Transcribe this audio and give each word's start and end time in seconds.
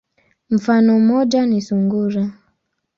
Mfano 0.49 0.99
moja 0.99 1.45
ni 1.45 1.61
sungura. 1.61 2.29